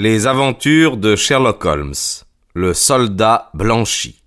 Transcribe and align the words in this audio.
Les 0.00 0.28
aventures 0.28 0.96
de 0.96 1.16
Sherlock 1.16 1.64
Holmes, 1.64 2.22
le 2.54 2.72
soldat 2.72 3.50
blanchi. 3.52 4.22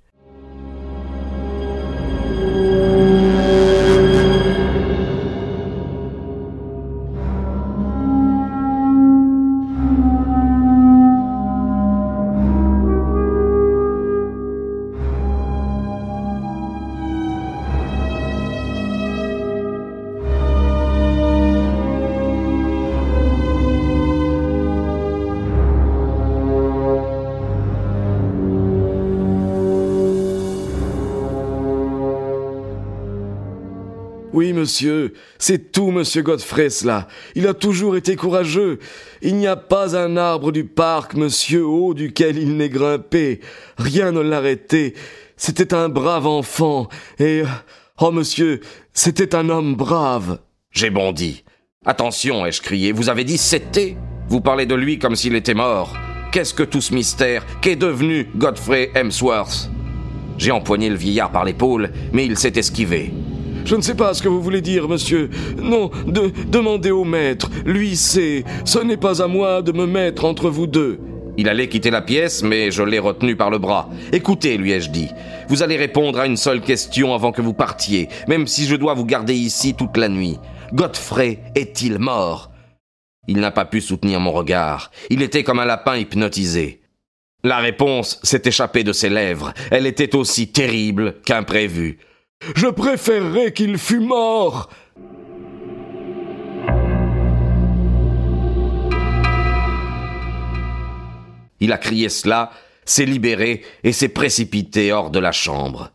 Oui, 34.33 34.53
monsieur, 34.53 35.13
c'est 35.39 35.71
tout, 35.71 35.91
monsieur 35.91 36.21
Godfrey, 36.21 36.69
cela. 36.69 37.07
Il 37.35 37.47
a 37.47 37.53
toujours 37.53 37.97
été 37.97 38.15
courageux. 38.15 38.79
Il 39.21 39.35
n'y 39.35 39.47
a 39.47 39.57
pas 39.57 39.97
un 39.97 40.15
arbre 40.15 40.51
du 40.51 40.63
parc, 40.63 41.15
monsieur, 41.15 41.65
haut 41.65 41.93
duquel 41.93 42.37
il 42.37 42.55
n'ait 42.55 42.69
grimpé. 42.69 43.41
Rien 43.77 44.11
ne 44.11 44.21
l'arrêtait. 44.21 44.93
C'était 45.35 45.73
un 45.73 45.89
brave 45.89 46.27
enfant, 46.27 46.87
et... 47.19 47.43
Oh, 47.99 48.11
monsieur, 48.11 48.61
c'était 48.93 49.35
un 49.35 49.49
homme 49.49 49.75
brave. 49.75 50.39
J'ai 50.71 50.89
bondi. 50.89 51.43
Attention, 51.85 52.45
ai-je 52.45 52.61
crié, 52.61 52.91
vous 52.91 53.09
avez 53.09 53.23
dit 53.23 53.37
c'était 53.37 53.95
Vous 54.27 54.41
parlez 54.41 54.65
de 54.65 54.75
lui 54.75 54.97
comme 54.97 55.15
s'il 55.15 55.35
était 55.35 55.53
mort. 55.53 55.95
Qu'est-ce 56.31 56.53
que 56.53 56.63
tout 56.63 56.81
ce 56.81 56.93
mystère 56.93 57.45
Qu'est 57.61 57.75
devenu 57.75 58.27
Godfrey 58.35 58.89
Hemsworth? 58.95 59.69
J'ai 60.37 60.51
empoigné 60.51 60.89
le 60.89 60.95
vieillard 60.95 61.31
par 61.31 61.43
l'épaule, 61.43 61.91
mais 62.13 62.25
il 62.25 62.37
s'est 62.37 62.53
esquivé. 62.55 63.11
Je 63.65 63.75
ne 63.75 63.81
sais 63.81 63.95
pas 63.95 64.13
ce 64.13 64.21
que 64.21 64.27
vous 64.27 64.41
voulez 64.41 64.61
dire, 64.61 64.87
monsieur. 64.87 65.29
Non, 65.57 65.91
de, 66.07 66.31
demandez 66.47 66.91
au 66.91 67.03
maître. 67.03 67.49
Lui 67.65 67.95
sait. 67.95 68.43
Ce 68.65 68.79
n'est 68.79 68.97
pas 68.97 69.21
à 69.21 69.27
moi 69.27 69.61
de 69.61 69.71
me 69.71 69.85
mettre 69.85 70.25
entre 70.25 70.49
vous 70.49 70.67
deux. 70.67 70.99
Il 71.37 71.47
allait 71.47 71.69
quitter 71.69 71.91
la 71.91 72.01
pièce, 72.01 72.43
mais 72.43 72.71
je 72.71 72.83
l'ai 72.83 72.99
retenu 72.99 73.35
par 73.35 73.49
le 73.49 73.57
bras. 73.57 73.89
Écoutez, 74.11 74.57
lui 74.57 74.71
ai-je 74.71 74.89
dit. 74.89 75.07
Vous 75.47 75.63
allez 75.63 75.77
répondre 75.77 76.19
à 76.19 76.25
une 76.25 76.37
seule 76.37 76.61
question 76.61 77.13
avant 77.13 77.31
que 77.31 77.41
vous 77.41 77.53
partiez, 77.53 78.09
même 78.27 78.47
si 78.47 78.65
je 78.65 78.75
dois 78.75 78.93
vous 78.93 79.05
garder 79.05 79.33
ici 79.33 79.73
toute 79.73 79.97
la 79.97 80.09
nuit. 80.09 80.37
Godfrey 80.73 81.39
est-il 81.55 81.99
mort? 81.99 82.51
Il 83.27 83.39
n'a 83.39 83.51
pas 83.51 83.65
pu 83.65 83.81
soutenir 83.81 84.19
mon 84.19 84.31
regard. 84.31 84.91
Il 85.09 85.21
était 85.21 85.43
comme 85.43 85.59
un 85.59 85.65
lapin 85.65 85.95
hypnotisé. 85.95 86.81
La 87.43 87.57
réponse 87.57 88.19
s'est 88.23 88.43
échappée 88.45 88.83
de 88.83 88.93
ses 88.93 89.09
lèvres. 89.09 89.53
Elle 89.71 89.87
était 89.87 90.15
aussi 90.15 90.51
terrible 90.51 91.15
qu'imprévue. 91.25 91.97
Je 92.55 92.67
préférerais 92.67 93.53
qu'il 93.53 93.77
fût 93.77 93.99
mort. 93.99 94.69
Il 101.59 101.71
a 101.71 101.77
crié 101.77 102.09
cela, 102.09 102.51
s'est 102.85 103.05
libéré 103.05 103.63
et 103.83 103.91
s'est 103.91 104.09
précipité 104.09 104.91
hors 104.91 105.11
de 105.11 105.19
la 105.19 105.31
chambre. 105.31 105.91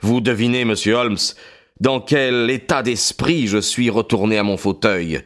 Vous 0.00 0.22
devinez, 0.22 0.64
monsieur 0.64 0.94
Holmes, 0.94 1.18
dans 1.80 2.00
quel 2.00 2.50
état 2.50 2.82
d'esprit 2.82 3.46
je 3.46 3.58
suis 3.58 3.90
retourné 3.90 4.38
à 4.38 4.42
mon 4.42 4.56
fauteuil. 4.56 5.22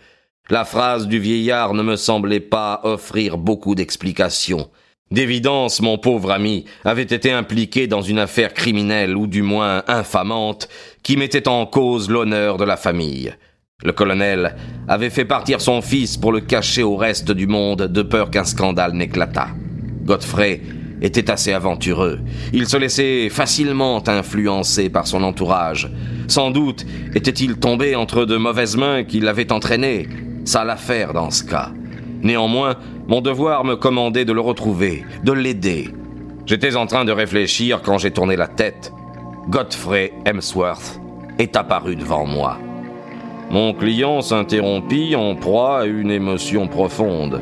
La 0.51 0.65
phrase 0.65 1.07
du 1.07 1.21
vieillard 1.21 1.75
ne 1.75 1.83
me 1.83 1.97
semblait 1.97 2.41
pas 2.41 2.81
offrir 2.83 3.39
beaucoup 3.39 3.75
d'explications. 3.75 4.71
D'évidence, 5.13 5.81
mon 5.81 5.99
pauvre 5.99 6.33
ami 6.33 6.65
avait 6.85 7.03
été 7.03 7.31
impliqué 7.31 7.87
dans 7.87 8.03
une 8.03 8.19
affaire 8.19 8.53
criminelle 8.53 9.17
ou 9.17 9.29
du 9.29 9.43
moins 9.43 9.85
infamante 9.87 10.69
qui 11.05 11.17
mettait 11.17 11.47
en 11.47 11.65
cause 11.65 12.11
l'honneur 12.11 12.57
de 12.57 12.65
la 12.65 12.77
famille. 12.77 13.33
Le 13.85 13.93
colonel 13.93 14.57
avait 14.89 15.11
fait 15.11 15.25
partir 15.25 15.61
son 15.61 15.81
fils 15.81 16.17
pour 16.17 16.33
le 16.33 16.41
cacher 16.41 16.83
au 16.83 16.97
reste 16.97 17.31
du 17.31 17.47
monde 17.47 17.83
de 17.83 18.03
peur 18.03 18.33
qu'un 18.33 18.43
scandale 18.43 18.95
n'éclatât. 18.95 19.51
Godfrey 20.03 20.63
était 21.01 21.31
assez 21.31 21.53
aventureux. 21.53 22.19
Il 22.53 22.67
se 22.67 22.77
laissait 22.77 23.29
facilement 23.29 24.03
influencer 24.09 24.89
par 24.91 25.07
son 25.07 25.23
entourage. 25.23 25.89
Sans 26.27 26.51
doute 26.51 26.85
était-il 27.15 27.59
tombé 27.59 27.95
entre 27.95 28.25
de 28.25 28.37
mauvaises 28.37 28.77
mains 28.77 29.05
qui 29.05 29.21
l'avaient 29.21 29.53
entraîné. 29.53 30.09
Ça 30.45 30.65
l'affaire 30.65 31.13
dans 31.13 31.31
ce 31.31 31.45
cas. 31.45 31.71
Néanmoins, 32.23 32.77
mon 33.09 33.21
devoir 33.21 33.65
me 33.65 33.77
commandait 33.77 34.25
de 34.25 34.33
le 34.33 34.41
retrouver, 34.41 35.05
de 35.23 35.33
l'aider. 35.33 35.89
J'étais 36.45 36.77
en 36.77 36.87
train 36.87 37.05
de 37.05 37.13
réfléchir 37.13 37.81
quand 37.83 37.99
j'ai 37.99 38.11
tourné 38.11 38.37
la 38.37 38.49
tête. 38.49 38.93
Godfrey 39.49 40.13
Hemsworth 40.25 41.01
est 41.39 41.57
apparu 41.57 41.95
devant 41.95 42.27
moi. 42.27 42.59
Mon 43.51 43.75
client 43.75 44.23
s'interrompit 44.23 45.15
en 45.15 45.37
proie 45.37 45.81
à 45.83 45.85
une 45.87 46.11
émotion 46.11 46.67
profonde. 46.67 47.41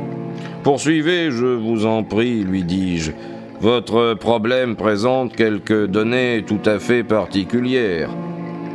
Poursuivez, 0.63 1.31
je 1.31 1.47
vous 1.47 1.87
en 1.87 2.03
prie, 2.03 2.45
lui 2.45 2.63
dis-je. 2.63 3.13
Votre 3.61 4.13
problème 4.15 4.77
présente 4.77 5.35
quelques 5.35 5.87
données 5.87 6.45
tout 6.47 6.61
à 6.67 6.79
fait 6.79 7.05
particulières. 7.05 8.11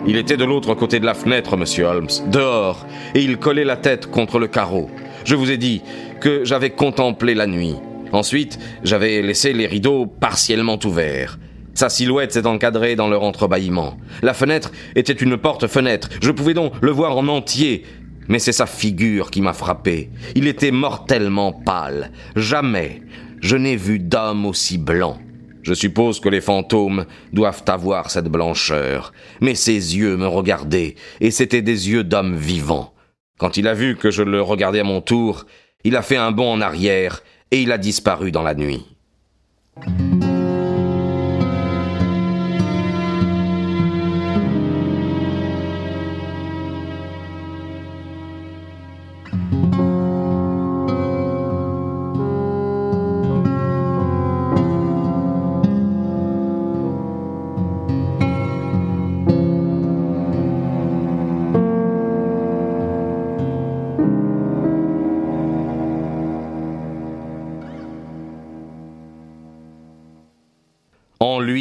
Il 0.08 0.16
était 0.16 0.38
de 0.38 0.46
l'autre 0.46 0.74
côté 0.74 1.00
de 1.00 1.06
la 1.06 1.14
fenêtre, 1.14 1.56
monsieur 1.58 1.86
Holmes, 1.86 2.08
dehors, 2.32 2.88
et 3.14 3.22
il 3.22 3.38
collait 3.38 3.66
la 3.66 3.76
tête 3.76 4.10
contre 4.10 4.40
le 4.40 4.48
carreau. 4.48 4.90
Je 5.26 5.36
vous 5.36 5.52
ai 5.52 5.58
dit 5.58 5.84
que 6.20 6.46
j'avais 6.46 6.72
contemplé 6.72 7.34
la 7.34 7.48
nuit. 7.48 7.76
Ensuite, 8.12 8.60
j'avais 8.84 9.22
laissé 9.22 9.54
les 9.54 9.68
rideaux 9.68 10.06
partiellement 10.06 10.80
ouverts. 10.84 11.40
Sa 11.74 11.90
silhouette 11.90 12.34
s'est 12.34 12.48
encadrée 12.48 12.96
dans 12.96 13.08
leur 13.08 13.24
entrebâillement. 13.24 13.98
La 14.22 14.34
fenêtre 14.34 14.72
était 14.96 15.14
une 15.14 15.38
porte-fenêtre. 15.38 16.10
Je 16.22 16.32
pouvais 16.32 16.54
donc 16.54 16.74
le 16.82 16.92
voir 16.92 17.18
en 17.18 17.28
entier. 17.28 17.84
Mais 18.28 18.40
c'est 18.40 18.52
sa 18.52 18.66
figure 18.66 19.32
qui 19.32 19.42
m'a 19.42 19.54
frappé. 19.54 20.10
Il 20.36 20.48
était 20.48 20.72
mortellement 20.72 21.52
pâle. 21.52 22.12
Jamais 22.36 23.02
je 23.42 23.56
n'ai 23.56 23.76
vu 23.76 24.00
d'homme 24.00 24.46
aussi 24.46 24.78
blanc. 24.78 25.18
Je 25.62 25.74
suppose 25.74 26.20
que 26.20 26.30
les 26.30 26.42
fantômes 26.42 27.06
doivent 27.34 27.64
avoir 27.68 28.12
cette 28.12 28.28
blancheur. 28.28 29.14
Mais 29.42 29.56
ses 29.56 29.98
yeux 29.98 30.18
me 30.18 30.28
regardaient, 30.28 30.96
et 31.22 31.32
c'étaient 31.32 31.62
des 31.62 31.90
yeux 31.90 32.04
d'homme 32.04 32.36
vivant. 32.36 32.94
Quand 33.38 33.56
il 33.56 33.68
a 33.68 33.74
vu 33.74 33.96
que 33.96 34.12
je 34.12 34.24
le 34.24 34.42
regardais 34.42 34.82
à 34.82 34.84
mon 34.84 35.02
tour, 35.02 35.46
il 35.84 35.96
a 35.96 36.02
fait 36.02 36.18
un 36.18 36.32
bond 36.32 36.52
en 36.52 36.62
arrière 36.62 37.22
et 37.52 37.62
il 37.62 37.72
a 37.72 37.78
disparu 37.78 38.32
dans 38.32 38.44
la 38.44 38.54
nuit. 38.56 38.86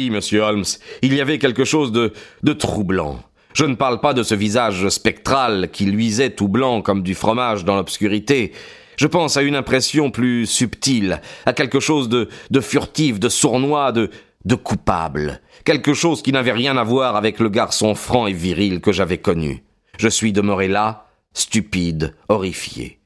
Monsieur 0.09 0.41
Holmes, 0.41 0.65
il 1.01 1.13
y 1.13 1.21
avait 1.21 1.39
quelque 1.39 1.65
chose 1.65 1.91
de, 1.91 2.13
de 2.43 2.53
troublant. 2.53 3.19
Je 3.53 3.65
ne 3.65 3.75
parle 3.75 3.99
pas 3.99 4.13
de 4.13 4.23
ce 4.23 4.35
visage 4.35 4.89
spectral 4.89 5.69
qui 5.71 5.85
luisait 5.85 6.29
tout 6.29 6.47
blanc 6.47 6.81
comme 6.81 7.01
du 7.01 7.15
fromage 7.15 7.65
dans 7.65 7.75
l'obscurité. 7.75 8.51
Je 8.97 9.07
pense 9.07 9.37
à 9.37 9.41
une 9.41 9.55
impression 9.55 10.11
plus 10.11 10.45
subtile, 10.45 11.21
à 11.45 11.53
quelque 11.53 11.79
chose 11.79 12.09
de, 12.09 12.29
de 12.51 12.59
furtif, 12.59 13.19
de 13.19 13.29
sournois, 13.29 13.91
de, 13.91 14.09
de 14.45 14.55
coupable. 14.55 15.41
Quelque 15.65 15.93
chose 15.93 16.21
qui 16.21 16.31
n'avait 16.31 16.51
rien 16.51 16.77
à 16.77 16.83
voir 16.83 17.15
avec 17.15 17.39
le 17.39 17.49
garçon 17.49 17.95
franc 17.95 18.27
et 18.27 18.33
viril 18.33 18.81
que 18.81 18.91
j'avais 18.91 19.17
connu. 19.17 19.63
Je 19.97 20.09
suis 20.09 20.31
demeuré 20.31 20.67
là, 20.67 21.07
stupide, 21.33 22.13
horrifié. 22.27 22.98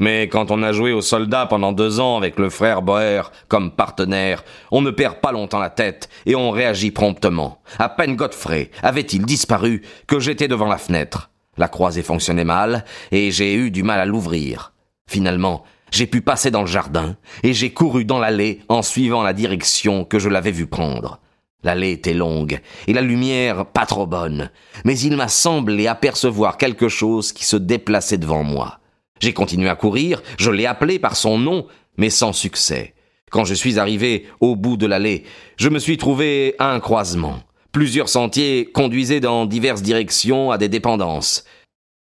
Mais 0.00 0.28
quand 0.28 0.50
on 0.50 0.62
a 0.64 0.72
joué 0.72 0.92
au 0.92 1.00
soldat 1.00 1.46
pendant 1.46 1.70
deux 1.70 2.00
ans 2.00 2.16
avec 2.16 2.38
le 2.38 2.50
frère 2.50 2.82
Boer 2.82 3.30
comme 3.46 3.70
partenaire, 3.70 4.42
on 4.72 4.82
ne 4.82 4.90
perd 4.90 5.20
pas 5.20 5.30
longtemps 5.30 5.60
la 5.60 5.70
tête 5.70 6.08
et 6.26 6.34
on 6.34 6.50
réagit 6.50 6.90
promptement. 6.90 7.62
À 7.78 7.88
peine 7.88 8.16
Godfrey 8.16 8.70
avait-il 8.82 9.24
disparu 9.24 9.82
que 10.08 10.18
j'étais 10.18 10.48
devant 10.48 10.66
la 10.66 10.78
fenêtre. 10.78 11.30
La 11.56 11.68
croisée 11.68 12.02
fonctionnait 12.02 12.44
mal 12.44 12.84
et 13.12 13.30
j'ai 13.30 13.54
eu 13.54 13.70
du 13.70 13.84
mal 13.84 14.00
à 14.00 14.04
l'ouvrir. 14.04 14.72
Finalement, 15.08 15.62
j'ai 15.92 16.08
pu 16.08 16.22
passer 16.22 16.50
dans 16.50 16.62
le 16.62 16.66
jardin 16.66 17.16
et 17.44 17.54
j'ai 17.54 17.72
couru 17.72 18.04
dans 18.04 18.18
l'allée 18.18 18.62
en 18.68 18.82
suivant 18.82 19.22
la 19.22 19.32
direction 19.32 20.04
que 20.04 20.18
je 20.18 20.28
l'avais 20.28 20.50
vu 20.50 20.66
prendre. 20.66 21.20
L'allée 21.62 21.92
était 21.92 22.14
longue 22.14 22.60
et 22.88 22.92
la 22.92 23.00
lumière 23.00 23.64
pas 23.64 23.86
trop 23.86 24.06
bonne, 24.06 24.50
mais 24.84 24.98
il 24.98 25.16
m'a 25.16 25.28
semblé 25.28 25.86
apercevoir 25.86 26.58
quelque 26.58 26.88
chose 26.88 27.32
qui 27.32 27.44
se 27.44 27.56
déplaçait 27.56 28.18
devant 28.18 28.42
moi. 28.42 28.80
J'ai 29.24 29.32
continué 29.32 29.70
à 29.70 29.74
courir, 29.74 30.22
je 30.36 30.50
l'ai 30.50 30.66
appelé 30.66 30.98
par 30.98 31.16
son 31.16 31.38
nom, 31.38 31.66
mais 31.96 32.10
sans 32.10 32.34
succès. 32.34 32.92
Quand 33.30 33.46
je 33.46 33.54
suis 33.54 33.78
arrivé 33.78 34.26
au 34.40 34.54
bout 34.54 34.76
de 34.76 34.84
l'allée, 34.84 35.24
je 35.56 35.70
me 35.70 35.78
suis 35.78 35.96
trouvé 35.96 36.54
à 36.58 36.72
un 36.72 36.78
croisement. 36.78 37.38
Plusieurs 37.72 38.10
sentiers 38.10 38.66
conduisaient 38.66 39.20
dans 39.20 39.46
diverses 39.46 39.80
directions 39.80 40.50
à 40.50 40.58
des 40.58 40.68
dépendances. 40.68 41.46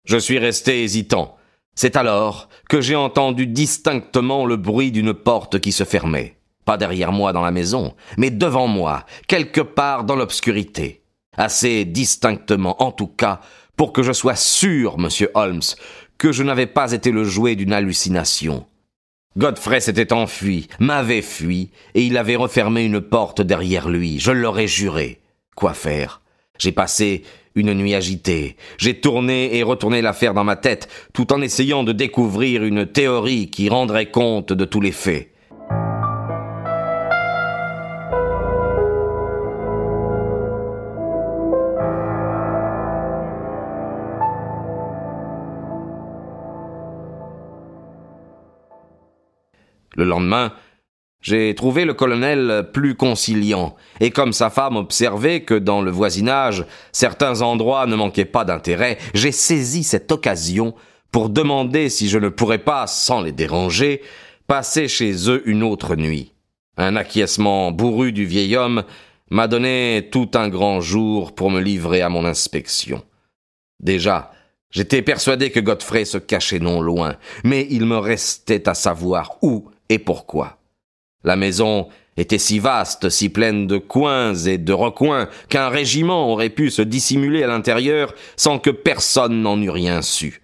Je 0.04 0.18
suis 0.18 0.38
resté 0.38 0.84
hésitant. 0.84 1.38
C'est 1.76 1.96
alors 1.96 2.50
que 2.68 2.82
j'ai 2.82 2.98
entendu 2.98 3.48
distinctement 3.48 4.46
le 4.46 4.58
bruit 4.58 4.92
d'une 4.92 5.14
porte 5.14 5.60
qui 5.60 5.72
se 5.72 5.86
fermait. 5.86 6.36
Pas 6.66 6.76
derrière 6.76 7.14
moi 7.14 7.32
dans 7.32 7.42
la 7.42 7.52
maison, 7.52 7.96
mais 8.18 8.32
devant 8.32 8.68
moi, 8.68 9.06
quelque 9.30 9.62
part 9.62 10.04
dans 10.04 10.18
l'obscurité. 10.18 11.04
Assez 11.38 11.86
distinctement, 11.86 12.84
en 12.84 12.92
tout 12.92 13.08
cas, 13.08 13.40
pour 13.76 13.92
que 13.92 14.04
je 14.04 14.12
sois 14.12 14.36
sûr, 14.36 15.00
monsieur 15.00 15.32
Holmes, 15.34 15.62
que 16.18 16.32
je 16.32 16.44
n'avais 16.44 16.68
pas 16.68 16.92
été 16.92 17.12
le 17.12 17.24
jouet 17.24 17.56
d'une 17.56 17.74
hallucination. 17.74 18.66
Godfrey 19.38 19.80
s'était 19.80 20.14
enfui, 20.14 20.68
m'avait 20.80 21.24
fui, 21.24 21.72
et 21.96 22.04
il 22.04 22.18
avait 22.18 22.36
refermé 22.36 22.86
une 22.86 23.02
porte 23.02 23.42
derrière 23.42 23.90
lui, 23.90 24.20
je 24.20 24.32
l'aurais 24.32 24.68
juré. 24.68 25.20
Quoi 25.56 25.74
faire? 25.74 26.22
J'ai 26.60 26.72
passé 26.72 27.24
une 27.56 27.74
nuit 27.74 27.96
agitée. 27.96 28.58
J'ai 28.78 29.00
tourné 29.00 29.58
et 29.58 29.64
retourné 29.64 30.02
l'affaire 30.02 30.34
dans 30.34 30.44
ma 30.44 30.56
tête, 30.56 30.88
tout 31.14 31.34
en 31.34 31.42
essayant 31.42 31.84
de 31.84 31.92
découvrir 31.92 32.64
une 32.64 32.86
théorie 32.86 33.50
qui 33.50 33.70
rendrait 33.70 34.12
compte 34.12 34.54
de 34.54 34.66
tous 34.66 34.82
les 34.82 34.92
faits. 34.92 35.33
Le 50.04 50.10
lendemain, 50.10 50.52
j'ai 51.22 51.56
trouvé 51.56 51.86
le 51.86 51.94
colonel 51.94 52.70
plus 52.74 52.96
conciliant, 52.96 53.78
et 54.02 54.12
comme 54.12 54.34
sa 54.34 54.50
femme 54.50 54.76
observait 54.76 55.44
que 55.44 55.54
dans 55.54 55.82
le 55.82 55.92
voisinage 55.92 56.66
certains 56.92 57.42
endroits 57.42 57.86
ne 57.86 57.96
manquaient 57.96 58.26
pas 58.26 58.44
d'intérêt, 58.44 58.98
j'ai 59.14 59.32
saisi 59.32 59.82
cette 59.86 60.12
occasion 60.12 60.76
pour 61.10 61.30
demander 61.30 61.88
si 61.88 62.10
je 62.10 62.18
ne 62.18 62.28
pourrais 62.28 62.58
pas, 62.58 62.86
sans 62.86 63.22
les 63.22 63.32
déranger, 63.32 64.02
passer 64.46 64.90
chez 64.90 65.30
eux 65.30 65.42
une 65.46 65.64
autre 65.64 65.96
nuit. 65.96 66.34
Un 66.76 66.98
acquiescement 66.98 67.72
bourru 67.72 68.12
du 68.12 68.26
vieil 68.26 68.58
homme 68.58 68.84
m'a 69.30 69.48
donné 69.48 70.10
tout 70.12 70.32
un 70.34 70.50
grand 70.50 70.82
jour 70.82 71.34
pour 71.34 71.50
me 71.50 71.62
livrer 71.62 72.02
à 72.02 72.10
mon 72.10 72.26
inspection. 72.26 73.02
Déjà, 73.80 74.34
j'étais 74.70 75.02
persuadé 75.02 75.50
que 75.50 75.62
Godfrey 75.62 76.04
se 76.04 76.18
cachait 76.18 76.60
non 76.60 76.82
loin, 76.82 77.16
mais 77.46 77.66
il 77.70 77.86
me 77.86 77.98
restait 77.98 78.68
à 78.68 78.74
savoir 78.74 79.38
où 79.42 79.70
et 79.94 80.00
pourquoi? 80.00 80.58
La 81.24 81.36
maison 81.36 81.88
était 82.18 82.40
si 82.40 82.58
vaste, 82.58 83.10
si 83.10 83.30
pleine 83.30 83.68
de 83.68 83.78
coins 83.78 84.34
et 84.34 84.58
de 84.58 84.74
recoins, 84.74 85.30
qu'un 85.50 85.70
régiment 85.70 86.32
aurait 86.32 86.50
pu 86.50 86.72
se 86.72 86.82
dissimuler 86.82 87.44
à 87.44 87.48
l'intérieur 87.48 88.16
sans 88.36 88.58
que 88.58 88.72
personne 88.72 89.44
n'en 89.44 89.62
eût 89.62 89.70
rien 89.70 90.02
su. 90.02 90.42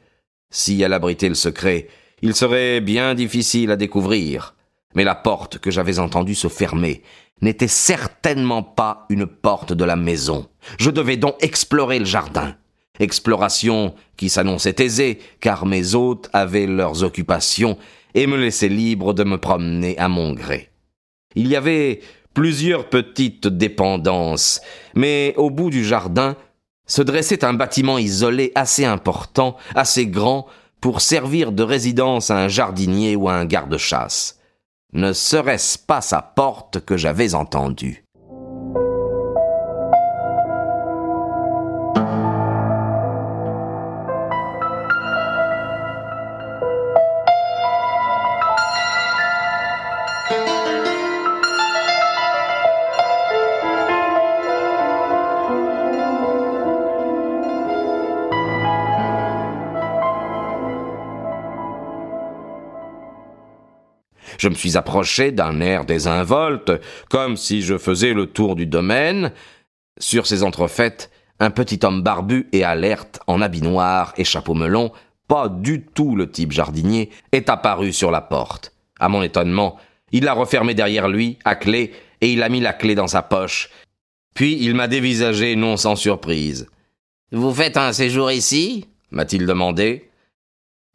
Si 0.51 0.79
elle 0.83 0.93
abritait 0.93 1.29
le 1.29 1.35
secret, 1.35 1.87
il 2.21 2.35
serait 2.35 2.79
bien 2.79 3.15
difficile 3.15 3.71
à 3.71 3.75
découvrir. 3.75 4.53
Mais 4.93 5.03
la 5.03 5.15
porte 5.15 5.57
que 5.57 5.71
j'avais 5.71 5.97
entendu 5.97 6.35
se 6.35 6.47
fermer 6.47 7.01
n'était 7.41 7.67
certainement 7.67 8.61
pas 8.61 9.07
une 9.09 9.25
porte 9.25 9.73
de 9.73 9.83
la 9.83 9.95
maison. 9.95 10.47
Je 10.77 10.91
devais 10.91 11.17
donc 11.17 11.43
explorer 11.43 11.97
le 11.97 12.05
jardin. 12.05 12.55
Exploration 12.99 13.95
qui 14.15 14.29
s'annonçait 14.29 14.75
aisée, 14.77 15.19
car 15.39 15.65
mes 15.65 15.95
hôtes 15.95 16.29
avaient 16.33 16.67
leurs 16.67 17.03
occupations 17.03 17.77
et 18.13 18.27
me 18.27 18.38
laissaient 18.38 18.69
libre 18.69 19.13
de 19.13 19.23
me 19.23 19.38
promener 19.38 19.97
à 19.97 20.07
mon 20.07 20.33
gré. 20.33 20.69
Il 21.35 21.47
y 21.47 21.56
avait 21.56 22.01
plusieurs 22.33 22.89
petites 22.89 23.47
dépendances, 23.47 24.61
mais 24.95 25.33
au 25.38 25.50
bout 25.50 25.69
du 25.69 25.83
jardin 25.83 26.35
se 26.85 27.01
dressait 27.01 27.45
un 27.45 27.53
bâtiment 27.53 27.97
isolé 27.97 28.51
assez 28.56 28.83
important, 28.83 29.56
assez 29.75 30.07
grand, 30.07 30.47
pour 30.81 31.01
servir 31.01 31.51
de 31.51 31.63
résidence 31.63 32.31
à 32.31 32.38
un 32.38 32.47
jardinier 32.47 33.15
ou 33.15 33.29
à 33.29 33.33
un 33.33 33.45
garde-chasse. 33.45 34.39
Ne 34.94 35.13
serait-ce 35.13 35.77
pas 35.77 36.01
sa 36.01 36.21
porte 36.21 36.79
que 36.79 36.97
j'avais 36.97 37.35
entendue 37.35 38.06
Je 64.37 64.49
me 64.49 64.55
suis 64.55 64.77
approché 64.77 65.31
d'un 65.31 65.61
air 65.61 65.85
désinvolte, 65.85 66.71
comme 67.09 67.37
si 67.37 67.61
je 67.61 67.77
faisais 67.77 68.13
le 68.13 68.27
tour 68.27 68.55
du 68.55 68.65
domaine. 68.65 69.31
Sur 69.99 70.27
ces 70.27 70.43
entrefaites, 70.43 71.09
un 71.39 71.51
petit 71.51 71.79
homme 71.83 72.01
barbu 72.01 72.47
et 72.51 72.63
alerte, 72.63 73.19
en 73.27 73.41
habit 73.41 73.61
noir 73.61 74.13
et 74.17 74.23
chapeau 74.23 74.53
melon, 74.53 74.91
pas 75.27 75.47
du 75.47 75.83
tout 75.83 76.15
le 76.15 76.29
type 76.29 76.51
jardinier, 76.51 77.09
est 77.31 77.49
apparu 77.49 77.93
sur 77.93 78.11
la 78.11 78.21
porte. 78.21 78.73
À 78.99 79.09
mon 79.09 79.21
étonnement, 79.23 79.77
il 80.11 80.23
l'a 80.23 80.33
refermée 80.33 80.73
derrière 80.73 81.07
lui, 81.07 81.37
à 81.45 81.55
clé, 81.55 81.93
et 82.21 82.33
il 82.33 82.43
a 82.43 82.49
mis 82.49 82.59
la 82.59 82.73
clé 82.73 82.95
dans 82.95 83.07
sa 83.07 83.21
poche. 83.21 83.69
Puis 84.33 84.57
il 84.61 84.75
m'a 84.75 84.87
dévisagé 84.87 85.55
non 85.55 85.77
sans 85.77 85.95
surprise. 85.95 86.67
Vous 87.31 87.53
faites 87.53 87.77
un 87.77 87.93
séjour 87.93 88.31
ici? 88.31 88.85
m'a-t-il 89.11 89.45
demandé. 89.45 90.08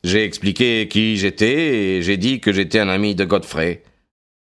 J'ai 0.05 0.23
expliqué 0.23 0.87
qui 0.87 1.17
j'étais 1.17 1.97
et 1.97 2.03
j'ai 2.03 2.19
dit 2.19 2.39
que 2.39 2.53
j'étais 2.53 2.79
un 2.79 2.91
ami 2.91 3.15
de 3.15 3.25
Godfrey. 3.25 3.83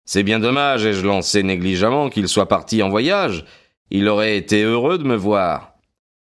C'est 0.05 0.23
bien 0.23 0.39
dommage, 0.39 0.87
ai-je 0.87 1.05
lancé 1.05 1.43
négligemment, 1.43 2.11
qu'il 2.11 2.29
soit 2.29 2.47
parti 2.47 2.81
en 2.81 2.89
voyage. 2.89 3.45
Il 3.91 4.07
aurait 4.07 4.37
été 4.37 4.63
heureux 4.63 4.99
de 4.99 5.05
me 5.05 5.17
voir. 5.17 5.73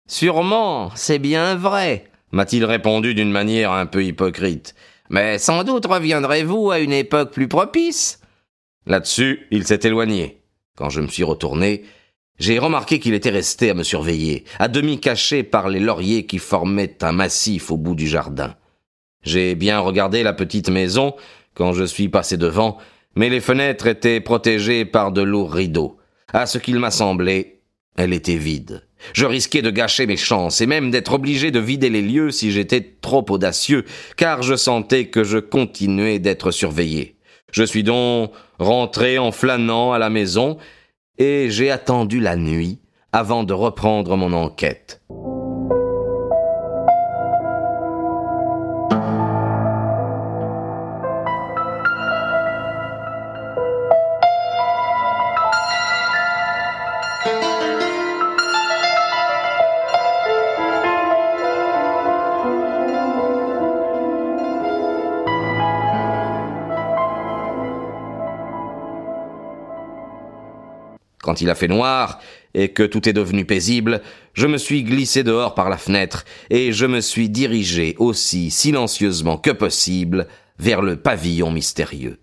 Sûrement, 0.07 0.91
c'est 0.93 1.17
bien 1.17 1.55
vrai, 1.55 2.05
m'a-t-il 2.31 2.63
répondu 2.63 3.15
d'une 3.15 3.31
manière 3.31 3.71
un 3.71 3.87
peu 3.87 4.05
hypocrite. 4.05 4.75
Mais 5.09 5.39
sans 5.39 5.63
doute 5.63 5.87
reviendrez-vous 5.87 6.69
à 6.69 6.77
une 6.77 6.93
époque 6.93 7.33
plus 7.33 7.47
propice. 7.47 8.19
Là-dessus, 8.85 9.47
il 9.49 9.65
s'est 9.65 9.79
éloigné. 9.81 10.43
Quand 10.77 10.91
je 10.91 11.01
me 11.01 11.07
suis 11.07 11.23
retourné, 11.23 11.85
j'ai 12.37 12.59
remarqué 12.59 12.99
qu'il 12.99 13.15
était 13.15 13.31
resté 13.31 13.71
à 13.71 13.73
me 13.73 13.81
surveiller, 13.81 14.43
à 14.59 14.67
demi 14.67 14.99
caché 14.99 15.41
par 15.41 15.69
les 15.69 15.79
lauriers 15.79 16.27
qui 16.27 16.37
formaient 16.37 17.03
un 17.03 17.13
massif 17.13 17.71
au 17.71 17.77
bout 17.77 17.95
du 17.95 18.07
jardin. 18.07 18.55
J'ai 19.23 19.55
bien 19.55 19.79
regardé 19.79 20.23
la 20.23 20.33
petite 20.33 20.69
maison 20.69 21.15
quand 21.55 21.73
je 21.73 21.83
suis 21.83 22.09
passé 22.09 22.37
devant, 22.37 22.77
mais 23.15 23.29
les 23.29 23.41
fenêtres 23.41 23.87
étaient 23.87 24.19
protégées 24.19 24.85
par 24.85 25.11
de 25.11 25.21
lourds 25.21 25.53
rideaux. 25.53 25.97
À 26.31 26.45
ce 26.45 26.57
qu'il 26.57 26.79
m'a 26.79 26.91
semblé, 26.91 27.61
elle 27.97 28.13
était 28.13 28.37
vide. 28.37 28.87
Je 29.13 29.25
risquais 29.25 29.61
de 29.61 29.69
gâcher 29.69 30.05
mes 30.07 30.17
chances 30.17 30.61
et 30.61 30.65
même 30.65 30.89
d'être 30.89 31.13
obligé 31.13 31.51
de 31.51 31.59
vider 31.59 31.89
les 31.89 32.01
lieux 32.01 32.31
si 32.31 32.51
j'étais 32.51 32.95
trop 33.01 33.25
audacieux, 33.29 33.83
car 34.17 34.41
je 34.41 34.55
sentais 34.55 35.07
que 35.07 35.23
je 35.23 35.37
continuais 35.37 36.19
d'être 36.19 36.51
surveillé. 36.51 37.17
Je 37.51 37.63
suis 37.63 37.83
donc 37.83 38.31
rentré 38.57 39.19
en 39.19 39.31
flânant 39.31 39.93
à 39.93 39.99
la 39.99 40.09
maison 40.09 40.57
et 41.17 41.47
j'ai 41.49 41.69
attendu 41.69 42.19
la 42.19 42.35
nuit 42.35 42.79
avant 43.11 43.43
de 43.43 43.53
reprendre 43.53 44.17
mon 44.17 44.33
enquête. 44.33 45.01
Quand 71.33 71.41
il 71.41 71.49
a 71.49 71.55
fait 71.55 71.67
noir 71.67 72.19
et 72.53 72.69
que 72.69 72.83
tout 72.83 73.09
est 73.09 73.13
devenu 73.13 73.43
paisible, 73.43 74.03
je 74.33 74.45
me 74.45 74.59
suis 74.59 74.83
glissé 74.83 75.23
dehors 75.23 75.55
par 75.55 75.67
la 75.67 75.79
fenêtre 75.79 76.25
et 76.51 76.71
je 76.71 76.85
me 76.85 77.01
suis 77.01 77.27
dirigé 77.27 77.95
aussi 77.97 78.51
silencieusement 78.51 79.37
que 79.37 79.49
possible 79.49 80.27
vers 80.59 80.83
le 80.83 80.95
pavillon 80.95 81.49
mystérieux. 81.49 82.19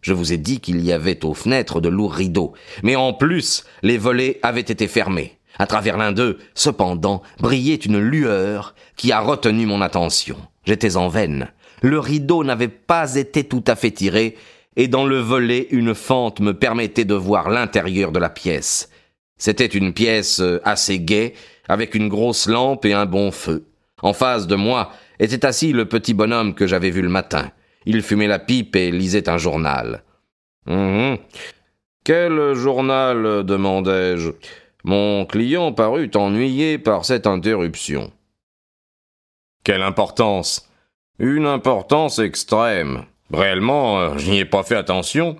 Je 0.00 0.12
vous 0.12 0.32
ai 0.32 0.38
dit 0.38 0.58
qu'il 0.58 0.84
y 0.84 0.90
avait 0.90 1.24
aux 1.24 1.34
fenêtres 1.34 1.80
de 1.80 1.88
lourds 1.88 2.14
rideaux, 2.14 2.54
mais 2.82 2.96
en 2.96 3.12
plus, 3.12 3.62
les 3.84 3.96
volets 3.96 4.40
avaient 4.42 4.60
été 4.60 4.88
fermés. 4.88 5.38
À 5.60 5.68
travers 5.68 5.96
l'un 5.96 6.10
d'eux, 6.10 6.38
cependant, 6.56 7.22
brillait 7.38 7.76
une 7.76 8.00
lueur 8.00 8.74
qui 8.96 9.12
a 9.12 9.20
retenu 9.20 9.66
mon 9.66 9.82
attention. 9.82 10.36
J'étais 10.64 10.96
en 10.96 11.06
veine. 11.06 11.52
Le 11.80 12.00
rideau 12.00 12.42
n'avait 12.42 12.66
pas 12.66 13.14
été 13.14 13.44
tout 13.44 13.62
à 13.68 13.76
fait 13.76 13.92
tiré, 13.92 14.36
et 14.78 14.86
dans 14.86 15.04
le 15.04 15.18
volet 15.18 15.66
une 15.72 15.94
fente 15.94 16.40
me 16.40 16.54
permettait 16.54 17.04
de 17.04 17.14
voir 17.14 17.50
l'intérieur 17.50 18.12
de 18.12 18.20
la 18.20 18.30
pièce. 18.30 18.88
C'était 19.36 19.66
une 19.66 19.92
pièce 19.92 20.40
euh, 20.40 20.60
assez 20.64 21.00
gaie, 21.00 21.34
avec 21.68 21.94
une 21.94 22.08
grosse 22.08 22.46
lampe 22.46 22.86
et 22.86 22.94
un 22.94 23.04
bon 23.04 23.30
feu. 23.30 23.66
En 24.02 24.12
face 24.12 24.46
de 24.46 24.54
moi 24.54 24.92
était 25.18 25.44
assis 25.44 25.72
le 25.72 25.86
petit 25.86 26.14
bonhomme 26.14 26.54
que 26.54 26.68
j'avais 26.68 26.90
vu 26.90 27.02
le 27.02 27.08
matin. 27.08 27.50
Il 27.86 28.02
fumait 28.02 28.28
la 28.28 28.38
pipe 28.38 28.76
et 28.76 28.92
lisait 28.92 29.28
un 29.28 29.36
journal. 29.36 30.04
Hum, 30.66 31.18
Quel 32.04 32.54
journal 32.54 33.44
demandai-je? 33.44 34.30
Mon 34.84 35.26
client 35.26 35.72
parut 35.72 36.10
ennuyé 36.14 36.78
par 36.78 37.04
cette 37.04 37.26
interruption. 37.26 38.12
Quelle 39.64 39.82
importance 39.82 40.70
Une 41.18 41.46
importance 41.46 42.20
extrême. 42.20 43.04
Réellement, 43.32 44.00
euh, 44.00 44.10
je 44.16 44.30
n'y 44.30 44.40
ai 44.40 44.44
pas 44.44 44.62
fait 44.62 44.76
attention. 44.76 45.36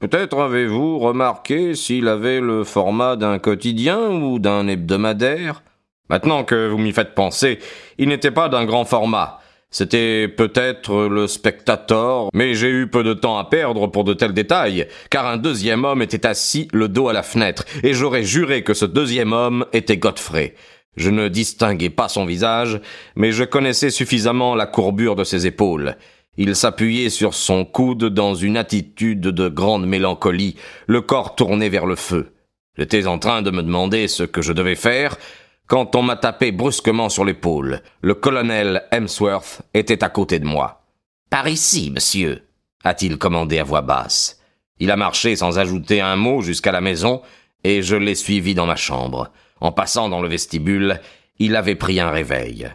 Peut-être 0.00 0.40
avez-vous 0.40 0.98
remarqué 0.98 1.74
s'il 1.74 2.08
avait 2.08 2.40
le 2.40 2.64
format 2.64 3.16
d'un 3.16 3.38
quotidien 3.38 4.10
ou 4.10 4.38
d'un 4.38 4.66
hebdomadaire 4.66 5.62
Maintenant 6.10 6.42
que 6.42 6.68
vous 6.68 6.78
m'y 6.78 6.92
faites 6.92 7.14
penser, 7.14 7.60
il 7.96 8.08
n'était 8.08 8.32
pas 8.32 8.48
d'un 8.48 8.64
grand 8.64 8.84
format. 8.84 9.38
C'était 9.70 10.26
peut-être 10.26 11.06
le 11.06 11.28
spectateur, 11.28 12.28
mais 12.34 12.54
j'ai 12.54 12.68
eu 12.68 12.88
peu 12.88 13.04
de 13.04 13.14
temps 13.14 13.38
à 13.38 13.44
perdre 13.44 13.86
pour 13.86 14.02
de 14.02 14.12
tels 14.12 14.32
détails, 14.32 14.88
car 15.08 15.26
un 15.26 15.36
deuxième 15.36 15.84
homme 15.84 16.02
était 16.02 16.26
assis 16.26 16.66
le 16.72 16.88
dos 16.88 17.08
à 17.08 17.12
la 17.12 17.22
fenêtre, 17.22 17.64
et 17.84 17.94
j'aurais 17.94 18.24
juré 18.24 18.64
que 18.64 18.74
ce 18.74 18.84
deuxième 18.84 19.32
homme 19.32 19.64
était 19.72 19.98
Godfrey. 19.98 20.56
Je 20.96 21.10
ne 21.10 21.28
distinguais 21.28 21.90
pas 21.90 22.08
son 22.08 22.24
visage, 22.24 22.80
mais 23.14 23.30
je 23.30 23.44
connaissais 23.44 23.90
suffisamment 23.90 24.56
la 24.56 24.66
courbure 24.66 25.14
de 25.14 25.22
ses 25.22 25.46
épaules. 25.46 25.94
Il 26.42 26.56
s'appuyait 26.56 27.10
sur 27.10 27.34
son 27.34 27.66
coude 27.66 28.06
dans 28.06 28.34
une 28.34 28.56
attitude 28.56 29.20
de 29.20 29.48
grande 29.50 29.86
mélancolie, 29.86 30.56
le 30.86 31.02
corps 31.02 31.34
tourné 31.34 31.68
vers 31.68 31.84
le 31.84 31.96
feu. 31.96 32.32
J'étais 32.78 33.06
en 33.06 33.18
train 33.18 33.42
de 33.42 33.50
me 33.50 33.62
demander 33.62 34.08
ce 34.08 34.22
que 34.22 34.40
je 34.40 34.54
devais 34.54 34.74
faire, 34.74 35.18
quand 35.66 35.94
on 35.96 36.02
m'a 36.02 36.16
tapé 36.16 36.50
brusquement 36.50 37.10
sur 37.10 37.26
l'épaule. 37.26 37.82
Le 38.00 38.14
colonel 38.14 38.84
Hemsworth 38.90 39.60
était 39.74 40.02
à 40.02 40.08
côté 40.08 40.38
de 40.38 40.46
moi. 40.46 40.86
Par 41.28 41.46
ici, 41.46 41.90
monsieur, 41.90 42.40
a-t-il 42.84 43.18
commandé 43.18 43.58
à 43.58 43.64
voix 43.64 43.82
basse. 43.82 44.40
Il 44.78 44.90
a 44.90 44.96
marché 44.96 45.36
sans 45.36 45.58
ajouter 45.58 46.00
un 46.00 46.16
mot 46.16 46.40
jusqu'à 46.40 46.72
la 46.72 46.80
maison, 46.80 47.20
et 47.64 47.82
je 47.82 47.96
l'ai 47.96 48.14
suivi 48.14 48.54
dans 48.54 48.64
ma 48.64 48.76
chambre. 48.76 49.30
En 49.60 49.72
passant 49.72 50.08
dans 50.08 50.22
le 50.22 50.28
vestibule, 50.30 51.02
il 51.38 51.54
avait 51.54 51.76
pris 51.76 52.00
un 52.00 52.10
réveil. 52.10 52.70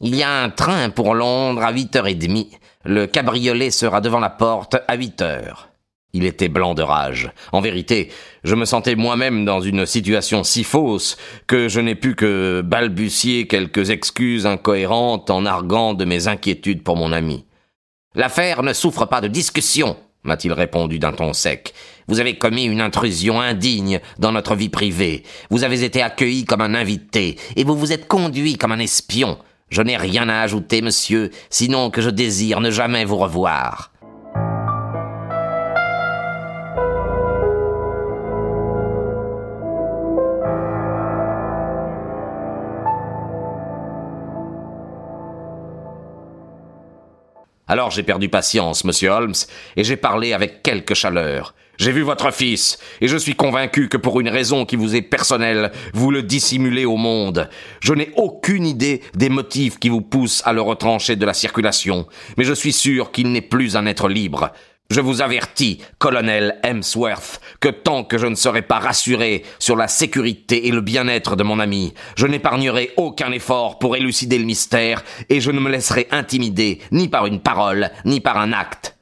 Il 0.00 0.16
y 0.16 0.22
a 0.22 0.42
un 0.42 0.50
train 0.50 0.90
pour 0.90 1.14
Londres 1.14 1.62
à 1.62 1.70
huit 1.70 1.94
heures 1.94 2.08
et 2.08 2.14
demie. 2.14 2.50
Le 2.84 3.06
cabriolet 3.06 3.70
sera 3.70 4.00
devant 4.00 4.18
la 4.18 4.30
porte 4.30 4.76
à 4.88 4.96
huit 4.96 5.22
heures. 5.22 5.68
Il 6.14 6.24
était 6.24 6.48
blanc 6.48 6.74
de 6.74 6.82
rage. 6.82 7.30
En 7.52 7.60
vérité, 7.60 8.10
je 8.44 8.54
me 8.54 8.66
sentais 8.66 8.96
moi-même 8.96 9.44
dans 9.44 9.60
une 9.60 9.86
situation 9.86 10.44
si 10.44 10.62
fausse 10.62 11.16
que 11.46 11.68
je 11.68 11.80
n'ai 11.80 11.94
pu 11.94 12.14
que 12.14 12.60
balbutier 12.62 13.46
quelques 13.46 13.90
excuses 13.90 14.44
incohérentes 14.44 15.30
en 15.30 15.46
arguant 15.46 15.94
de 15.94 16.04
mes 16.04 16.28
inquiétudes 16.28 16.82
pour 16.82 16.96
mon 16.96 17.12
ami. 17.12 17.46
L'affaire 18.14 18.62
ne 18.62 18.74
souffre 18.74 19.06
pas 19.06 19.22
de 19.22 19.28
discussion, 19.28 19.96
m'a-t-il 20.24 20.52
répondu 20.52 20.98
d'un 20.98 21.12
ton 21.12 21.32
sec. 21.32 21.72
Vous 22.08 22.20
avez 22.20 22.36
commis 22.36 22.64
une 22.64 22.82
intrusion 22.82 23.40
indigne 23.40 24.00
dans 24.18 24.32
notre 24.32 24.54
vie 24.54 24.68
privée. 24.68 25.22
Vous 25.48 25.64
avez 25.64 25.82
été 25.82 26.02
accueilli 26.02 26.44
comme 26.44 26.60
un 26.60 26.74
invité, 26.74 27.38
et 27.56 27.64
vous 27.64 27.76
vous 27.76 27.92
êtes 27.92 28.06
conduit 28.06 28.58
comme 28.58 28.72
un 28.72 28.80
espion. 28.80 29.38
Je 29.72 29.80
n'ai 29.80 29.96
rien 29.96 30.28
à 30.28 30.42
ajouter, 30.42 30.82
monsieur, 30.82 31.30
sinon 31.48 31.88
que 31.88 32.02
je 32.02 32.10
désire 32.10 32.60
ne 32.60 32.70
jamais 32.70 33.06
vous 33.06 33.16
revoir. 33.16 33.90
Alors 47.66 47.90
j'ai 47.90 48.02
perdu 48.02 48.28
patience, 48.28 48.84
monsieur 48.84 49.08
Holmes, 49.08 49.32
et 49.76 49.84
j'ai 49.84 49.96
parlé 49.96 50.34
avec 50.34 50.62
quelque 50.62 50.94
chaleur. 50.94 51.54
J'ai 51.82 51.90
vu 51.90 52.02
votre 52.02 52.32
fils, 52.32 52.78
et 53.00 53.08
je 53.08 53.16
suis 53.16 53.34
convaincu 53.34 53.88
que 53.88 53.96
pour 53.96 54.20
une 54.20 54.28
raison 54.28 54.64
qui 54.64 54.76
vous 54.76 54.94
est 54.94 55.02
personnelle, 55.02 55.72
vous 55.94 56.12
le 56.12 56.22
dissimulez 56.22 56.84
au 56.84 56.96
monde. 56.96 57.50
Je 57.80 57.92
n'ai 57.92 58.12
aucune 58.14 58.64
idée 58.64 59.02
des 59.14 59.28
motifs 59.28 59.80
qui 59.80 59.88
vous 59.88 60.00
poussent 60.00 60.42
à 60.44 60.52
le 60.52 60.60
retrancher 60.60 61.16
de 61.16 61.26
la 61.26 61.34
circulation, 61.34 62.06
mais 62.36 62.44
je 62.44 62.52
suis 62.52 62.72
sûr 62.72 63.10
qu'il 63.10 63.32
n'est 63.32 63.40
plus 63.40 63.74
un 63.74 63.86
être 63.86 64.08
libre. 64.08 64.52
Je 64.90 65.00
vous 65.00 65.22
avertis, 65.22 65.80
colonel 65.98 66.60
Hemsworth, 66.62 67.40
que 67.58 67.70
tant 67.70 68.04
que 68.04 68.16
je 68.16 68.28
ne 68.28 68.36
serai 68.36 68.62
pas 68.62 68.78
rassuré 68.78 69.42
sur 69.58 69.74
la 69.74 69.88
sécurité 69.88 70.68
et 70.68 70.70
le 70.70 70.82
bien-être 70.82 71.34
de 71.34 71.42
mon 71.42 71.58
ami, 71.58 71.94
je 72.14 72.28
n'épargnerai 72.28 72.92
aucun 72.96 73.32
effort 73.32 73.80
pour 73.80 73.96
élucider 73.96 74.38
le 74.38 74.44
mystère 74.44 75.02
et 75.28 75.40
je 75.40 75.50
ne 75.50 75.58
me 75.58 75.68
laisserai 75.68 76.06
intimider 76.12 76.78
ni 76.92 77.08
par 77.08 77.26
une 77.26 77.40
parole, 77.40 77.90
ni 78.04 78.20
par 78.20 78.38
un 78.38 78.52
acte. 78.52 78.96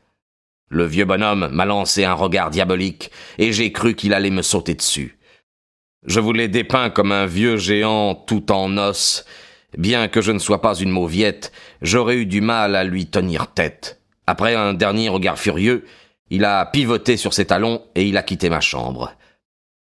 Le 0.71 0.87
vieux 0.87 1.05
bonhomme 1.05 1.49
m'a 1.53 1.65
lancé 1.65 2.05
un 2.05 2.15
regard 2.15 2.51
diabolique 2.51 3.11
et 3.39 3.53
j'ai 3.53 3.73
cru 3.73 3.97
qu'il 3.97 4.15
allait 4.15 4.31
me 4.31 4.43
sauter 4.43 4.75
dessus. 4.75 5.19
Je 6.07 6.21
vous 6.21 6.33
l'ai 6.33 6.47
dépeint 6.47 6.91
comme 6.91 7.11
un 7.11 7.27
vieux 7.27 7.57
géant 7.57 8.15
tout 8.15 8.53
en 8.53 8.79
os. 8.79 9.25
Bien 9.77 10.07
que 10.07 10.21
je 10.21 10.31
ne 10.31 10.39
sois 10.39 10.63
pas 10.63 10.77
une 10.77 10.91
mauviette, 10.91 11.51
j'aurais 11.83 12.17
eu 12.17 12.27
du 12.27 12.41
mal 12.41 12.77
à 12.77 12.85
lui 12.85 13.07
tenir 13.07 13.49
tête. 13.53 14.01
Après 14.29 14.55
un 14.55 14.73
dernier 14.73 15.09
regard 15.09 15.39
furieux, 15.39 15.85
il 16.31 16.45
a 16.45 16.65
pivoté 16.67 17.17
sur 17.17 17.35
ses 17.35 17.47
talons 17.47 17.83
et 17.97 18.05
il 18.05 18.17
a 18.17 18.23
quitté 18.23 18.49
ma 18.49 18.61
chambre. 18.61 19.13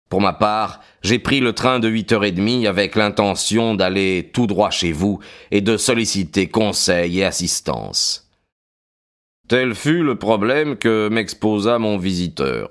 Pour 0.08 0.20
ma 0.20 0.32
part, 0.32 0.80
j'ai 1.02 1.18
pris 1.18 1.40
le 1.40 1.52
train 1.52 1.80
de 1.80 1.88
huit 1.88 2.12
heures 2.12 2.24
et 2.24 2.30
demie 2.30 2.68
avec 2.68 2.94
l'intention 2.94 3.74
d'aller 3.74 4.30
tout 4.32 4.46
droit 4.46 4.70
chez 4.70 4.92
vous 4.92 5.18
et 5.50 5.60
de 5.60 5.76
solliciter 5.76 6.48
conseil 6.48 7.18
et 7.18 7.24
assistance. 7.24 8.25
Tel 9.48 9.76
fut 9.76 10.02
le 10.02 10.16
problème 10.16 10.76
que 10.76 11.08
m'exposa 11.08 11.78
mon 11.78 11.98
visiteur. 11.98 12.70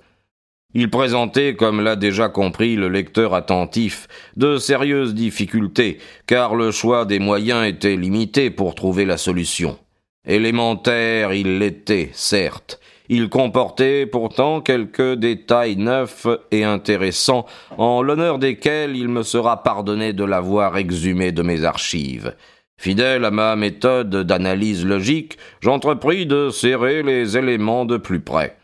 Il 0.73 0.89
présentait, 0.89 1.55
comme 1.55 1.79
l'a 1.79 1.95
déjà 1.95 2.27
compris 2.27 2.75
le 2.75 2.89
lecteur 2.89 3.33
attentif, 3.33 4.09
de 4.35 4.57
sérieuses 4.57 5.13
difficultés, 5.13 5.99
car 6.27 6.53
le 6.53 6.71
choix 6.71 7.05
des 7.05 7.19
moyens 7.19 7.65
était 7.65 7.95
limité 7.95 8.49
pour 8.49 8.75
trouver 8.75 9.05
la 9.05 9.15
solution. 9.15 9.79
Élémentaire 10.27 11.33
il 11.33 11.59
l'était, 11.59 12.09
certes. 12.11 12.81
Il 13.07 13.29
comportait 13.29 14.05
pourtant 14.05 14.59
quelques 14.59 15.13
détails 15.13 15.77
neufs 15.77 16.27
et 16.51 16.65
intéressants, 16.65 17.45
en 17.77 18.01
l'honneur 18.01 18.37
desquels 18.37 18.97
il 18.97 19.07
me 19.07 19.23
sera 19.23 19.63
pardonné 19.63 20.11
de 20.11 20.25
l'avoir 20.25 20.75
exhumé 20.75 21.31
de 21.31 21.41
mes 21.41 21.63
archives. 21.63 22.35
Fidèle 22.77 23.25
à 23.25 23.31
ma 23.31 23.55
méthode 23.55 24.15
d'analyse 24.23 24.85
logique, 24.85 25.37
j'entrepris 25.61 26.25
de 26.25 26.49
serrer 26.49 27.03
les 27.03 27.37
éléments 27.37 27.85
de 27.85 27.97
plus 27.97 28.19
près. 28.19 28.57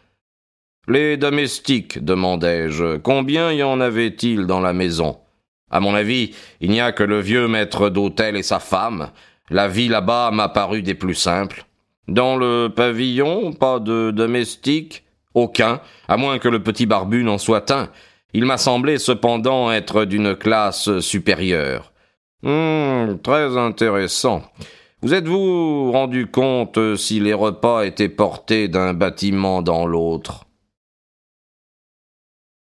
Les 0.87 1.17
domestiques, 1.17 2.03
demandai-je, 2.03 2.97
combien 2.97 3.51
y 3.51 3.63
en 3.63 3.79
avait-il 3.79 4.45
dans 4.47 4.59
la 4.59 4.73
maison? 4.73 5.17
À 5.69 5.79
mon 5.79 5.95
avis, 5.95 6.35
il 6.59 6.71
n'y 6.71 6.81
a 6.81 6.91
que 6.91 7.03
le 7.03 7.19
vieux 7.19 7.47
maître 7.47 7.89
d'hôtel 7.89 8.35
et 8.35 8.43
sa 8.43 8.59
femme, 8.59 9.11
la 9.49 9.67
vie 9.67 9.87
là-bas 9.87 10.31
m'a 10.31 10.49
paru 10.49 10.81
des 10.81 10.95
plus 10.95 11.15
simples. 11.15 11.65
Dans 12.07 12.35
le 12.35 12.67
pavillon, 12.67 13.53
pas 13.53 13.79
de 13.79 14.11
domestique 14.11 15.03
Aucun, 15.33 15.79
à 16.07 16.17
moins 16.17 16.39
que 16.39 16.49
le 16.49 16.61
petit 16.61 16.85
barbu 16.85 17.23
n'en 17.23 17.37
soit 17.37 17.71
un. 17.71 17.89
Il 18.33 18.45
m'a 18.45 18.57
semblé 18.57 18.97
cependant 18.97 19.71
être 19.71 20.05
d'une 20.05 20.35
classe 20.35 20.99
supérieure. 20.99 21.90
Hum, 22.43 23.19
très 23.21 23.55
intéressant. 23.57 24.41
Vous 25.01 25.13
êtes-vous 25.13 25.91
rendu 25.91 26.27
compte 26.27 26.95
si 26.95 27.19
les 27.19 27.33
repas 27.33 27.83
étaient 27.83 28.09
portés 28.09 28.67
d'un 28.67 28.93
bâtiment 28.93 29.61
dans 29.61 29.85
l'autre? 29.85 30.45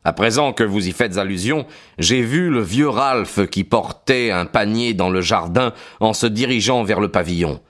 À 0.05 0.13
présent 0.13 0.53
que 0.53 0.65
vous 0.65 0.87
y 0.87 0.93
faites 0.93 1.17
allusion, 1.17 1.67
j'ai 1.99 2.21
vu 2.21 2.51
le 2.51 2.61
vieux 2.61 2.89
Ralph 2.89 3.47
qui 3.47 3.65
portait 3.65 4.31
un 4.31 4.45
panier 4.45 4.95
dans 4.95 5.09
le 5.09 5.23
jardin 5.23 5.73
en 6.01 6.13
se 6.13 6.27
dirigeant 6.27 6.85
vers 6.85 7.01
le 7.01 7.11
pavillon. 7.11 7.61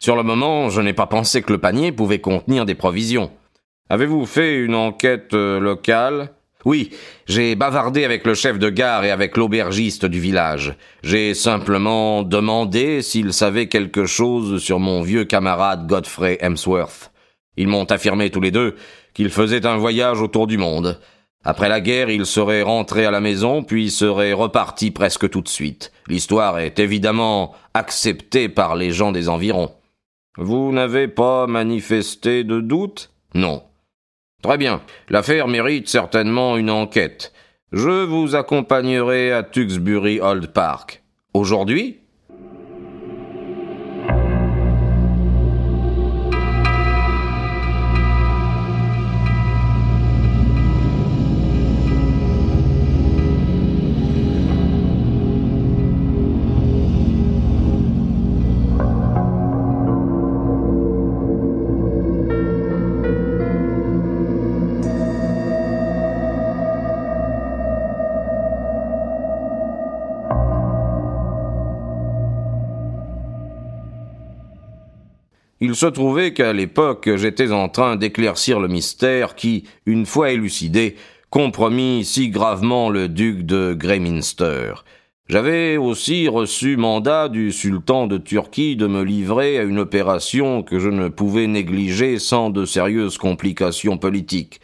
Sur 0.00 0.16
le 0.16 0.24
moment, 0.24 0.70
je 0.70 0.80
n'ai 0.80 0.92
pas 0.92 1.06
pensé 1.06 1.40
que 1.40 1.52
le 1.52 1.58
panier 1.58 1.92
pouvait 1.92 2.20
contenir 2.20 2.66
des 2.66 2.74
provisions. 2.74 3.30
Avez-vous 3.90 4.26
fait 4.26 4.56
une 4.56 4.74
enquête 4.74 5.34
euh, 5.34 5.60
locale? 5.60 6.30
Oui, 6.68 6.90
j'ai 7.24 7.54
bavardé 7.54 8.04
avec 8.04 8.26
le 8.26 8.34
chef 8.34 8.58
de 8.58 8.68
gare 8.68 9.02
et 9.02 9.10
avec 9.10 9.38
l'aubergiste 9.38 10.04
du 10.04 10.20
village. 10.20 10.74
J'ai 11.02 11.32
simplement 11.32 12.22
demandé 12.22 13.00
s'ils 13.00 13.32
savaient 13.32 13.68
quelque 13.68 14.04
chose 14.04 14.62
sur 14.62 14.78
mon 14.78 15.00
vieux 15.00 15.24
camarade 15.24 15.86
Godfrey 15.86 16.36
Hemsworth. 16.42 17.10
Ils 17.56 17.68
m'ont 17.68 17.86
affirmé 17.86 18.28
tous 18.28 18.42
les 18.42 18.50
deux 18.50 18.76
qu'il 19.14 19.30
faisait 19.30 19.64
un 19.64 19.78
voyage 19.78 20.20
autour 20.20 20.46
du 20.46 20.58
monde. 20.58 21.00
Après 21.42 21.70
la 21.70 21.80
guerre, 21.80 22.10
il 22.10 22.26
serait 22.26 22.60
rentré 22.60 23.06
à 23.06 23.10
la 23.10 23.20
maison, 23.22 23.62
puis 23.62 23.90
serait 23.90 24.34
reparti 24.34 24.90
presque 24.90 25.30
tout 25.30 25.40
de 25.40 25.48
suite. 25.48 25.90
L'histoire 26.06 26.58
est 26.58 26.78
évidemment 26.78 27.54
acceptée 27.72 28.50
par 28.50 28.76
les 28.76 28.90
gens 28.90 29.10
des 29.10 29.30
environs. 29.30 29.72
Vous 30.36 30.70
n'avez 30.70 31.08
pas 31.08 31.46
manifesté 31.46 32.44
de 32.44 32.60
doute? 32.60 33.10
Non. 33.34 33.62
Très 34.42 34.56
bien. 34.56 34.82
L'affaire 35.08 35.48
mérite 35.48 35.88
certainement 35.88 36.56
une 36.56 36.70
enquête. 36.70 37.32
Je 37.72 38.04
vous 38.04 38.36
accompagnerai 38.36 39.32
à 39.32 39.42
Tewkesbury 39.42 40.20
Old 40.20 40.52
Park. 40.52 41.02
Aujourd'hui 41.34 41.97
Il 75.60 75.74
se 75.74 75.86
trouvait 75.86 76.32
qu'à 76.32 76.52
l'époque 76.52 77.10
j'étais 77.16 77.50
en 77.50 77.68
train 77.68 77.96
d'éclaircir 77.96 78.60
le 78.60 78.68
mystère 78.68 79.34
qui, 79.34 79.64
une 79.86 80.06
fois 80.06 80.30
élucidé, 80.30 80.94
compromit 81.30 82.04
si 82.04 82.28
gravement 82.28 82.90
le 82.90 83.08
duc 83.08 83.44
de 83.44 83.74
Greyminster. 83.74 84.74
J'avais 85.28 85.76
aussi 85.76 86.26
reçu 86.28 86.76
mandat 86.76 87.28
du 87.28 87.52
sultan 87.52 88.06
de 88.06 88.16
Turquie 88.16 88.76
de 88.76 88.86
me 88.86 89.02
livrer 89.02 89.58
à 89.58 89.64
une 89.64 89.78
opération 89.78 90.62
que 90.62 90.78
je 90.78 90.88
ne 90.88 91.08
pouvais 91.08 91.46
négliger 91.46 92.18
sans 92.18 92.48
de 92.48 92.64
sérieuses 92.64 93.18
complications 93.18 93.98
politiques. 93.98 94.60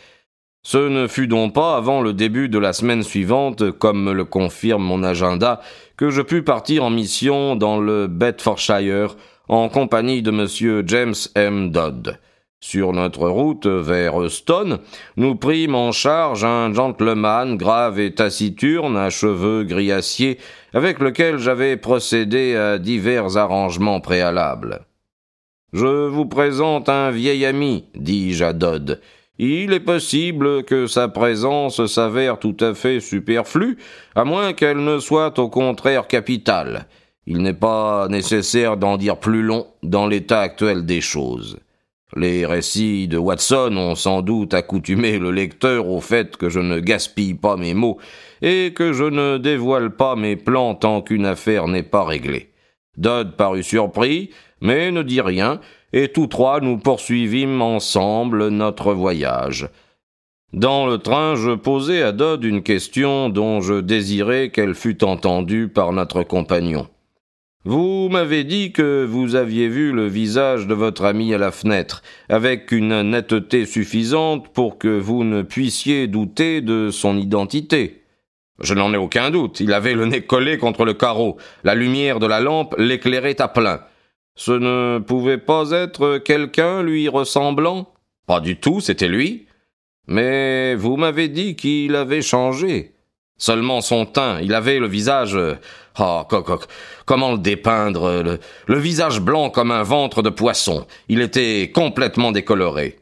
Ce 0.63 0.79
ne 0.79 1.07
fut 1.07 1.27
donc 1.27 1.53
pas 1.53 1.77
avant 1.77 2.01
le 2.01 2.15
début 2.15 2.49
de 2.49 2.59
la 2.59 2.73
semaine 2.73 3.03
suivante, 3.03 3.73
comme 3.73 4.03
me 4.03 4.15
le 4.15 4.25
confirme 4.25 4.83
mon 4.83 5.03
agenda, 5.03 5.61
que 5.99 6.09
je 6.09 6.23
pus 6.23 6.43
partir 6.43 6.85
en 6.85 6.91
mission 6.91 7.57
dans 7.57 7.79
le 7.79 8.07
Bedfordshire, 8.07 9.17
en 9.49 9.69
compagnie 9.69 10.23
de 10.23 10.31
M. 10.31 10.87
James 10.87 11.15
M. 11.35 11.71
Dodd. 11.71 12.19
Sur 12.61 12.95
notre 12.95 13.29
route 13.29 13.67
vers 13.67 14.23
Euston, 14.23 14.79
nous 15.19 15.35
prîmes 15.35 15.75
en 15.75 15.93
charge 15.93 16.45
un 16.45 16.73
gentleman 16.73 17.59
grave 17.59 18.01
et 18.01 18.15
taciturne 18.15 18.97
à 18.97 19.11
cheveux 19.11 19.65
gris 19.65 19.93
avec 20.73 20.99
lequel 20.99 21.37
j'avais 21.37 21.77
procédé 21.77 22.57
à 22.57 22.79
divers 22.79 23.37
arrangements 23.37 24.01
préalables. 24.01 24.87
Je 25.75 26.07
vous 26.07 26.25
présente 26.25 26.89
un 26.89 27.11
vieil 27.11 27.45
ami, 27.45 27.85
dis-je 27.95 28.45
à 28.45 28.53
Dodd. 28.55 29.01
Il 29.39 29.73
est 29.73 29.81
possible 29.81 30.63
que 30.63 30.87
sa 30.87 31.09
présence 31.09 31.85
s'avère 31.87 32.39
tout 32.39 32.57
à 32.61 32.73
fait 32.73 33.01
superflue, 33.01 33.77
à 34.15 34.25
moins 34.25 34.53
qu'elle 34.53 34.83
ne 34.83 35.01
soit 35.01 35.39
au 35.39 35.49
contraire 35.51 36.07
capitale. 36.07 36.87
Il 37.27 37.39
n'est 37.39 37.55
pas 37.55 38.09
nécessaire 38.09 38.77
d'en 38.77 38.97
dire 38.97 39.19
plus 39.19 39.43
long 39.43 39.67
dans 39.83 40.07
l'état 40.07 40.41
actuel 40.41 40.85
des 40.85 41.01
choses. 41.01 41.59
Les 42.17 42.47
récits 42.47 43.09
de 43.09 43.19
Watson 43.19 43.75
ont 43.77 43.95
sans 43.95 44.23
doute 44.23 44.55
accoutumé 44.55 45.19
le 45.19 45.33
lecteur 45.33 45.89
au 45.89 46.01
fait 46.01 46.37
que 46.37 46.49
je 46.49 46.61
ne 46.61 46.79
gaspille 46.79 47.35
pas 47.35 47.57
mes 47.57 47.75
mots 47.75 47.99
et 48.43 48.73
que 48.75 48.93
je 48.93 49.05
ne 49.05 49.39
dévoile 49.39 49.91
pas 49.91 50.15
mes 50.15 50.37
plans 50.37 50.75
tant 50.75 51.01
qu'une 51.03 51.27
affaire 51.27 51.67
n'est 51.67 51.83
pas 51.83 52.05
réglée. 52.05 52.51
Dodd 52.97 53.37
parut 53.37 53.65
surpris, 53.65 54.31
mais 54.61 54.93
ne 54.93 55.03
dit 55.03 55.21
rien, 55.21 55.61
et 55.93 56.09
tous 56.09 56.29
trois 56.29 56.61
nous 56.61 56.79
poursuivîmes 56.79 57.63
ensemble 57.63 58.49
notre 58.49 58.93
voyage. 58.93 59.69
Dans 60.53 60.87
le 60.87 60.99
train, 60.99 61.35
je 61.35 61.51
posai 61.51 62.03
à 62.03 62.13
Dodd 62.13 62.45
une 62.45 62.63
question 62.63 63.29
dont 63.29 63.61
je 63.61 63.81
désirais 63.81 64.51
qu'elle 64.51 64.77
fût 64.77 65.03
entendue 65.03 65.69
par 65.69 65.93
notre 65.93 66.23
compagnon. 66.23 66.87
Vous 67.67 68.11
m'avez 68.11 68.45
dit 68.45 68.73
que 68.73 69.07
vous 69.07 69.37
aviez 69.37 69.69
vu 69.69 69.91
le 69.93 70.07
visage 70.07 70.67
de 70.67 70.75
votre 70.75 71.07
ami 71.07 71.33
à 71.33 71.39
la 71.39 71.51
fenêtre, 71.51 72.03
avec 72.29 72.73
une 72.73 73.01
netteté 73.01 73.65
suffisante 73.65 74.53
pour 74.53 74.77
que 74.77 74.99
vous 74.99 75.25
ne 75.25 75.41
puissiez 75.41 76.07
douter 76.07 76.61
de 76.61 76.91
son 76.91 77.17
identité. 77.17 78.03
Je 78.61 78.75
n'en 78.75 78.93
ai 78.93 78.99
aucun 78.99 79.31
doute. 79.31 79.61
Il 79.61 79.73
avait 79.73 79.95
le 79.95 80.05
nez 80.05 80.21
collé 80.21 80.59
contre 80.59 80.85
le 80.85 80.93
carreau. 80.93 81.39
La 81.65 81.75
lumière 81.75 82.21
de 82.21 82.27
la 82.27 82.41
lampe 82.41 82.75
l'éclairait 82.77 83.41
à 83.41 83.49
plein. 83.49 83.81
Ce 84.37 84.53
ne 84.53 84.99
pouvait 84.99 85.39
pas 85.39 85.71
être 85.71 86.19
quelqu'un 86.19 86.83
lui 86.83 87.09
ressemblant? 87.09 87.95
Pas 88.27 88.41
du 88.41 88.57
tout, 88.57 88.81
c'était 88.81 89.09
lui. 89.09 89.47
Mais 90.07 90.75
vous 90.75 90.97
m'avez 90.97 91.29
dit 91.29 91.57
qu'il 91.57 91.97
avait 91.97 92.21
changé. 92.21 92.94
Seulement 93.37 93.81
son 93.81 94.07
teint, 94.07 94.41
il 94.41 94.55
avait 94.55 94.79
le 94.79 94.87
visage. 94.87 95.37
Oh, 95.99 96.23
comment 97.07 97.33
le 97.33 97.39
dépeindre 97.39 98.23
le, 98.23 98.39
le 98.67 98.79
visage 98.79 99.21
blanc 99.21 99.51
comme 99.51 99.71
un 99.71 99.83
ventre 99.83 100.23
de 100.23 100.31
poisson. 100.31 100.87
Il 101.09 101.21
était 101.21 101.71
complètement 101.75 102.33
décoloré. 102.33 102.99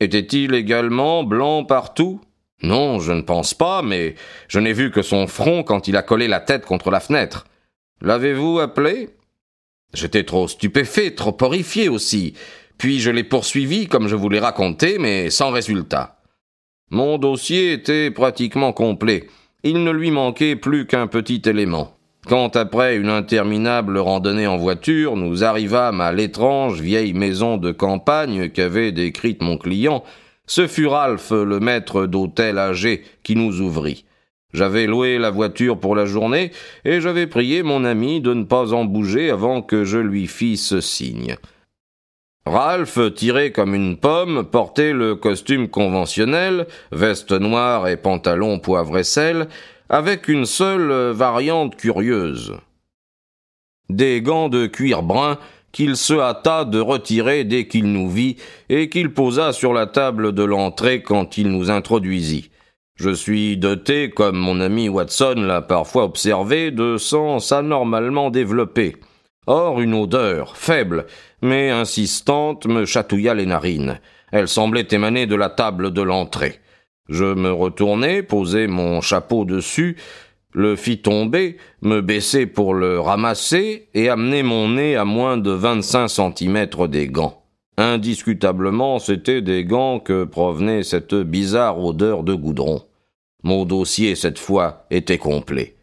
Était-il 0.00 0.54
également 0.54 1.22
blanc 1.22 1.64
partout? 1.64 2.20
Non, 2.62 3.00
je 3.00 3.12
ne 3.12 3.22
pense 3.22 3.54
pas, 3.54 3.82
mais 3.82 4.14
je 4.48 4.58
n'ai 4.60 4.72
vu 4.72 4.90
que 4.90 5.02
son 5.02 5.26
front 5.26 5.62
quand 5.62 5.88
il 5.88 5.96
a 5.96 6.02
collé 6.02 6.28
la 6.28 6.40
tête 6.40 6.64
contre 6.64 6.90
la 6.90 7.00
fenêtre. 7.00 7.46
L'avez-vous 8.00 8.60
appelé? 8.60 9.10
J'étais 9.94 10.24
trop 10.24 10.48
stupéfait, 10.48 11.12
trop 11.12 11.36
horrifié 11.40 11.88
aussi. 11.88 12.34
Puis 12.78 13.00
je 13.00 13.10
l'ai 13.10 13.24
poursuivi 13.24 13.86
comme 13.86 14.08
je 14.08 14.16
vous 14.16 14.28
l'ai 14.28 14.40
raconté, 14.40 14.98
mais 14.98 15.30
sans 15.30 15.50
résultat. 15.50 16.20
Mon 16.90 17.18
dossier 17.18 17.72
était 17.72 18.10
pratiquement 18.10 18.72
complet. 18.72 19.28
Il 19.64 19.84
ne 19.84 19.92
lui 19.92 20.10
manquait 20.10 20.56
plus 20.56 20.86
qu'un 20.86 21.06
petit 21.06 21.40
élément. 21.46 21.92
Quand 22.26 22.56
après 22.56 22.96
une 22.96 23.08
interminable 23.08 23.96
randonnée 23.98 24.48
en 24.48 24.56
voiture, 24.56 25.16
nous 25.16 25.44
arrivâmes 25.44 26.00
à 26.00 26.12
l'étrange 26.12 26.80
vieille 26.80 27.12
maison 27.12 27.58
de 27.58 27.70
campagne 27.70 28.48
qu'avait 28.48 28.90
décrite 28.90 29.40
mon 29.40 29.58
client, 29.58 30.02
ce 30.46 30.66
fut 30.66 30.86
Ralph, 30.86 31.30
le 31.30 31.60
maître 31.60 32.06
d'hôtel 32.06 32.58
âgé, 32.58 33.04
qui 33.22 33.36
nous 33.36 33.60
ouvrit. 33.60 34.04
J'avais 34.52 34.86
loué 34.86 35.18
la 35.18 35.30
voiture 35.30 35.78
pour 35.78 35.94
la 35.94 36.06
journée, 36.06 36.50
et 36.84 37.00
j'avais 37.00 37.28
prié 37.28 37.62
mon 37.62 37.84
ami 37.84 38.20
de 38.20 38.34
ne 38.34 38.44
pas 38.44 38.72
en 38.72 38.84
bouger 38.84 39.30
avant 39.30 39.62
que 39.62 39.84
je 39.84 39.98
lui 39.98 40.26
fisse 40.26 40.80
signe. 40.80 41.36
Ralph, 42.44 42.98
tiré 43.14 43.52
comme 43.52 43.74
une 43.74 43.96
pomme, 43.96 44.44
portait 44.44 44.92
le 44.92 45.14
costume 45.14 45.68
conventionnel, 45.68 46.66
veste 46.90 47.30
noire 47.32 47.86
et 47.86 47.96
pantalon 47.96 48.58
poivre 48.58 48.98
et 48.98 49.04
sel, 49.04 49.48
avec 49.88 50.26
une 50.26 50.44
seule 50.44 51.12
variante 51.12 51.76
curieuse. 51.76 52.54
Des 53.88 54.22
gants 54.22 54.48
de 54.48 54.66
cuir 54.66 55.02
brun 55.02 55.38
qu'il 55.70 55.96
se 55.96 56.14
hâta 56.14 56.64
de 56.64 56.80
retirer 56.80 57.44
dès 57.44 57.66
qu'il 57.66 57.92
nous 57.92 58.10
vit 58.10 58.36
et 58.68 58.88
qu'il 58.88 59.12
posa 59.12 59.52
sur 59.52 59.72
la 59.72 59.86
table 59.86 60.32
de 60.32 60.42
l'entrée 60.42 61.02
quand 61.02 61.38
il 61.38 61.48
nous 61.50 61.70
introduisit. 61.70 62.50
Je 62.96 63.10
suis 63.10 63.56
doté, 63.56 64.10
comme 64.10 64.36
mon 64.36 64.60
ami 64.60 64.88
Watson 64.88 65.34
l'a 65.36 65.62
parfois 65.62 66.04
observé, 66.04 66.70
de 66.70 66.98
sens 66.98 67.52
anormalement 67.52 68.30
développé. 68.30 68.96
Or, 69.46 69.80
une 69.80 69.94
odeur, 69.94 70.56
faible, 70.56 71.06
mais 71.40 71.70
insistante, 71.70 72.66
me 72.66 72.84
chatouilla 72.84 73.34
les 73.34 73.46
narines. 73.46 73.98
Elle 74.30 74.46
semblait 74.46 74.86
émaner 74.90 75.26
de 75.26 75.34
la 75.34 75.50
table 75.50 75.92
de 75.92 76.02
l'entrée. 76.02 76.60
Je 77.08 77.24
me 77.24 77.52
retournai, 77.52 78.22
posai 78.22 78.68
mon 78.68 79.00
chapeau 79.00 79.44
dessus, 79.44 79.96
le 80.52 80.76
fis 80.76 80.98
tomber, 80.98 81.56
me 81.80 82.00
baissai 82.00 82.46
pour 82.46 82.74
le 82.74 83.00
ramasser 83.00 83.88
et 83.94 84.08
amenai 84.08 84.42
mon 84.42 84.68
nez 84.68 84.96
à 84.96 85.04
moins 85.04 85.38
de 85.38 85.50
vingt-cinq 85.50 86.08
centimètres 86.08 86.86
des 86.86 87.08
gants. 87.08 87.42
Indiscutablement, 87.78 88.98
c'étaient 88.98 89.42
des 89.42 89.64
gants 89.64 89.98
que 89.98 90.24
provenait 90.24 90.82
cette 90.82 91.14
bizarre 91.14 91.82
odeur 91.82 92.22
de 92.22 92.34
goudron. 92.34 92.82
Mon 93.42 93.64
dossier, 93.64 94.14
cette 94.14 94.38
fois, 94.38 94.86
était 94.90 95.18
complet. 95.18 95.74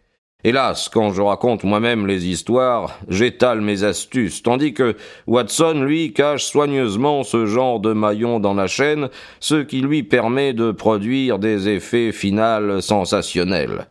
Hélas, 0.45 0.87
quand 0.87 1.11
je 1.11 1.21
raconte 1.21 1.65
moi-même 1.65 2.07
les 2.07 2.27
histoires, 2.27 2.97
j'étale 3.09 3.59
mes 3.59 3.83
astuces, 3.83 4.41
tandis 4.41 4.73
que 4.73 4.95
Watson, 5.27 5.81
lui, 5.85 6.13
cache 6.13 6.45
soigneusement 6.45 7.23
ce 7.23 7.45
genre 7.45 7.81
de 7.81 7.91
maillon 7.91 8.39
dans 8.39 8.53
la 8.53 8.67
chaîne, 8.67 9.09
ce 9.41 9.55
qui 9.55 9.81
lui 9.81 10.01
permet 10.01 10.53
de 10.53 10.71
produire 10.71 11.39
des 11.39 11.67
effets 11.67 12.13
finals 12.13 12.81
sensationnels. 12.81 13.87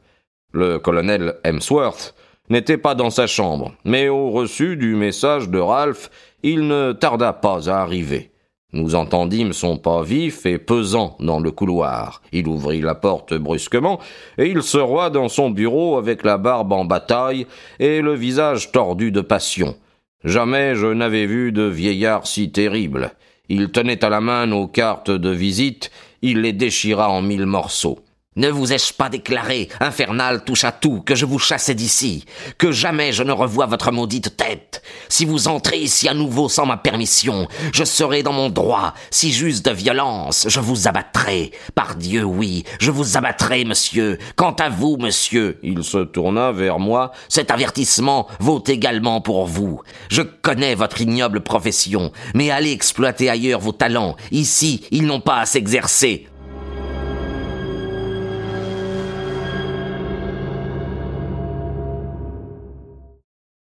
Le 0.52 0.78
colonel 0.78 1.34
Hemsworth 1.44 2.14
n'était 2.48 2.78
pas 2.78 2.94
dans 2.94 3.11
sa 3.11 3.26
chambre, 3.26 3.74
mais 3.84 4.08
au 4.08 4.30
reçu 4.30 4.78
du 4.78 4.94
message 4.94 5.50
de 5.50 5.58
Ralph, 5.58 6.08
il 6.42 6.66
ne 6.66 6.92
tarda 6.92 7.34
pas 7.34 7.68
à 7.68 7.82
arriver. 7.82 8.30
Nous 8.74 8.94
entendîmes 8.94 9.54
son 9.54 9.78
pas 9.78 10.02
vif 10.02 10.44
et 10.44 10.59
pesant 10.59 11.16
dans 11.20 11.40
le 11.40 11.50
couloir. 11.50 12.20
Il 12.33 12.48
ouvrit 12.48 12.83
la 12.83 12.94
porte 12.94 13.33
brusquement, 13.33 13.98
et 14.37 14.50
il 14.50 14.62
se 14.62 14.76
roit 14.76 15.09
dans 15.09 15.31
son 15.31 15.48
bureau 15.48 15.96
avec 15.96 16.22
la 16.22 16.37
barbe 16.37 16.74
en 16.74 16.85
bataille 16.85 17.46
et 17.78 18.02
le 18.02 18.12
visage 18.12 18.70
tordu 18.70 19.11
de 19.11 19.22
passion. 19.22 19.74
Jamais 20.22 20.74
je 20.74 20.87
n'avais 20.87 21.24
vu 21.24 21.50
de 21.50 21.62
vieillard 21.62 22.26
si 22.26 22.52
terrible. 22.52 23.12
Il 23.48 23.70
tenait 23.70 24.04
à 24.04 24.11
la 24.11 24.20
main 24.20 24.44
nos 24.44 24.66
cartes 24.66 25.11
de 25.11 25.31
visite, 25.31 25.90
il 26.20 26.42
les 26.42 26.52
déchira 26.52 27.09
en 27.09 27.22
mille 27.22 27.46
morceaux. 27.46 28.00
Ne 28.38 28.51
vous 28.51 28.72
ai-je 28.72 28.94
pas 28.94 29.09
déclaré, 29.09 29.68
infernal 29.81 30.44
touche 30.44 30.62
à 30.62 30.70
tout, 30.70 31.01
que 31.01 31.16
je 31.16 31.27
vous 31.27 31.40
chassais 31.40 31.74
d'ici, 31.74 32.24
que 32.57 32.70
jamais 32.70 33.11
je 33.11 33.24
ne 33.24 33.33
revois 33.33 33.66
votre 33.66 33.90
maudite 33.90 34.37
tête? 34.37 34.81
Si 35.09 35.24
vous 35.24 35.48
entrez 35.48 35.81
ici 35.81 36.09
à 36.09 36.14
nouveau 36.14 36.48
sans 36.48 36.64
ma 36.64 36.77
permission, 36.77 37.48
je 37.74 37.83
serai 37.83 38.22
dans 38.22 38.33
mon 38.33 38.48
droit, 38.48 38.94
si 39.11 39.33
j'use 39.33 39.64
de 39.64 39.72
violence, 39.72 40.46
je 40.48 40.61
vous 40.61 40.87
abattrai. 40.87 41.51
Par 41.74 41.96
Dieu, 41.96 42.22
oui, 42.22 42.62
je 42.79 42.92
vous 42.92 43.16
abattrai, 43.16 43.64
monsieur. 43.64 44.18
Quant 44.37 44.55
à 44.61 44.68
vous, 44.68 44.96
monsieur, 44.98 45.59
il 45.64 45.83
se 45.83 46.05
tourna 46.05 46.53
vers 46.53 46.79
moi, 46.79 47.11
cet 47.29 47.51
avertissement 47.51 48.29
vaut 48.38 48.62
également 48.68 49.20
pour 49.20 49.46
vous. 49.46 49.83
Je 50.11 50.22
connais 50.22 50.77
votre 50.77 51.01
ignoble 51.01 51.40
profession, 51.40 52.12
mais 52.35 52.53
allez 52.53 52.70
exploiter 52.70 53.29
ailleurs 53.29 53.59
vos 53.59 53.72
talents. 53.72 54.14
Ici, 54.31 54.85
ils 54.92 55.07
n'ont 55.07 55.20
pas 55.20 55.40
à 55.40 55.46
s'exercer. 55.46 56.29